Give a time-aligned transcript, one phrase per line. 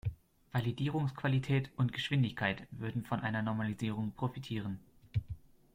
[0.51, 4.79] Validierungsqualität und -geschwindigkeit würden von einer Normalisierung profitieren.